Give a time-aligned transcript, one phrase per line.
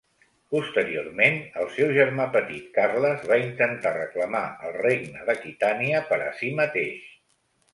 [0.53, 6.51] Posteriorment, el seu germà petit Carles, va intentar reclamar el regne d'Aquitània per a si
[6.63, 7.07] mateix.